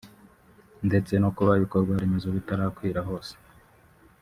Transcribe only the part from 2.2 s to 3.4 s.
bitarakwira hose